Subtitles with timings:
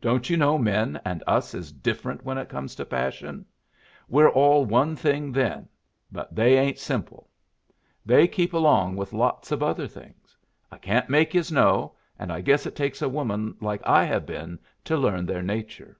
[0.00, 3.44] Don't you know men and us is different when it comes to passion?
[4.08, 5.68] We're all one thing then,
[6.10, 7.28] but they ain't simple.
[8.06, 10.34] They keep along with lots of other things.
[10.72, 14.24] I can't make yus know, and I guess it takes a woman like I have
[14.24, 15.98] been to learn their nature.